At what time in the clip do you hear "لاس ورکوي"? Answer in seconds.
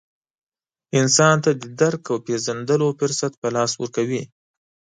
3.55-4.23